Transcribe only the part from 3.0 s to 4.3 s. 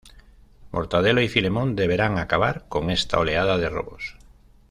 oleada de robos.